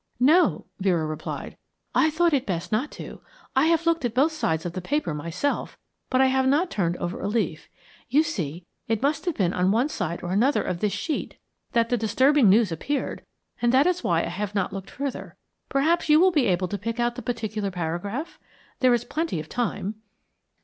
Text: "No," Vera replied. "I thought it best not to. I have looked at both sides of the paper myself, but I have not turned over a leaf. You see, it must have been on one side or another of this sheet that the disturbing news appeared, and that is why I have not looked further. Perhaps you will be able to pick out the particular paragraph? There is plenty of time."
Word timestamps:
"No," 0.19 0.65
Vera 0.79 1.05
replied. 1.05 1.57
"I 1.93 2.09
thought 2.09 2.33
it 2.33 2.47
best 2.47 2.71
not 2.71 2.89
to. 2.93 3.21
I 3.55 3.67
have 3.67 3.85
looked 3.85 4.03
at 4.03 4.15
both 4.15 4.31
sides 4.31 4.65
of 4.65 4.73
the 4.73 4.81
paper 4.81 5.13
myself, 5.13 5.77
but 6.09 6.19
I 6.19 6.25
have 6.25 6.47
not 6.47 6.71
turned 6.71 6.97
over 6.97 7.21
a 7.21 7.27
leaf. 7.27 7.69
You 8.09 8.23
see, 8.23 8.65
it 8.87 9.03
must 9.03 9.25
have 9.25 9.35
been 9.35 9.53
on 9.53 9.69
one 9.71 9.89
side 9.89 10.23
or 10.23 10.31
another 10.31 10.63
of 10.63 10.79
this 10.79 10.91
sheet 10.91 11.37
that 11.73 11.89
the 11.89 11.97
disturbing 11.97 12.49
news 12.49 12.71
appeared, 12.71 13.23
and 13.61 13.71
that 13.73 13.85
is 13.85 14.03
why 14.03 14.23
I 14.23 14.29
have 14.29 14.55
not 14.55 14.73
looked 14.73 14.89
further. 14.89 15.35
Perhaps 15.69 16.09
you 16.09 16.19
will 16.19 16.31
be 16.31 16.47
able 16.47 16.67
to 16.69 16.79
pick 16.79 16.99
out 16.99 17.13
the 17.13 17.21
particular 17.21 17.69
paragraph? 17.69 18.39
There 18.79 18.95
is 18.95 19.05
plenty 19.05 19.39
of 19.39 19.49
time." 19.49 20.01